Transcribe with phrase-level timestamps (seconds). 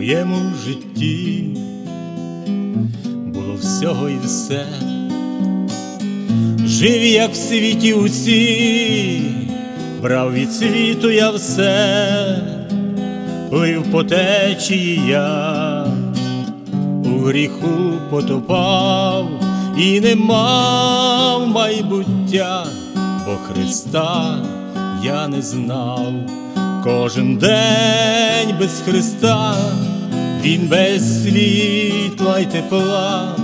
[0.00, 0.36] моєму
[0.66, 1.44] житті.
[3.26, 4.66] Було всього і все,
[6.66, 9.22] жив, як в світі усі,
[10.02, 12.38] брав від світу я все,
[13.50, 15.86] плив по течії я,
[17.04, 19.28] у гріху потопав
[19.78, 22.66] і не мав майбуття,
[23.26, 24.38] бо Христа
[25.04, 26.12] я не знав.
[26.84, 29.54] Кожен день без Христа,
[30.44, 33.36] Він без світла й тепла,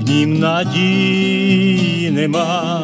[0.00, 2.82] в нім надії нема,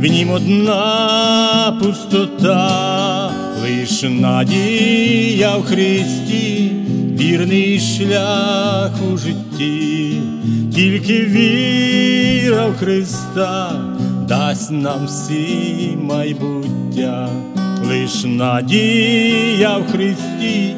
[0.00, 3.30] в нім одна пустота,
[3.62, 6.72] лиш надія в Христі,
[7.20, 10.12] вірний шлях у житті,
[10.74, 13.72] тільки віра в Христа
[14.28, 17.28] дасть нам всі майбуття.
[17.88, 20.74] Лиш надія в Христі,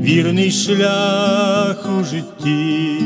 [0.00, 3.02] вірний шлях у житті,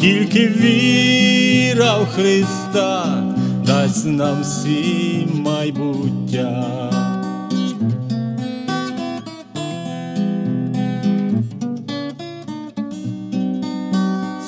[0.00, 3.22] тільки віра в Христа
[3.66, 6.66] дасть нам всім майбуття.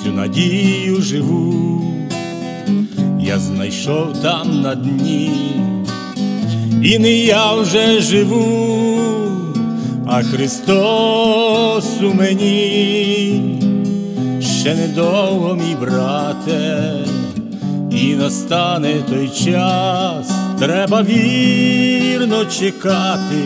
[0.03, 1.83] Цю надію живу,
[3.19, 5.31] я знайшов там на дні.
[6.83, 8.92] І не я вже живу,
[10.15, 13.41] а Христос у мені,
[14.41, 16.93] ще недовго, мій брате,
[17.91, 23.43] і настане той час, треба вірно чекати,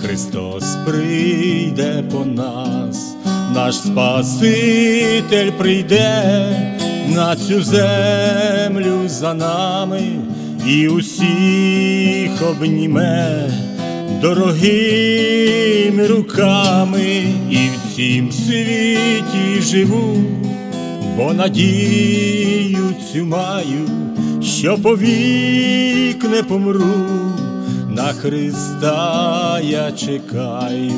[0.00, 3.14] Христос прийде по нас,
[3.54, 6.22] наш Спаситель прийде
[7.08, 10.00] на цю землю за нами
[10.66, 13.48] і усіх обніме
[14.20, 20.16] дорогими руками, і в цім світі живу,
[21.16, 23.88] бо надію цю маю,
[24.42, 26.94] що повік не помру,
[27.88, 30.92] на Христа я чекаю,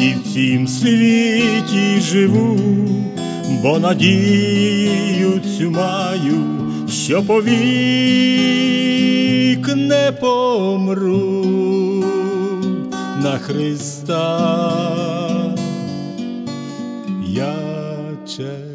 [0.00, 2.58] і в цім світі живу,
[3.62, 6.44] бо надію цю маю,
[6.88, 7.44] що повік
[9.76, 11.44] не помру
[13.24, 14.20] на Христа
[17.22, 17.56] я
[18.26, 18.73] чекаю.